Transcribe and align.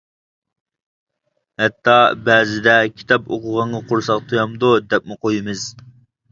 ھەتتا 1.63 1.97
بەزىدە 2.31 2.75
«كىتاب 2.95 3.31
ئوقۇغانغا 3.37 3.85
قورساق 3.95 4.27
تۇيامدۇ؟» 4.33 4.75
دەپمۇ 4.91 5.23
قويمىز. 5.29 5.71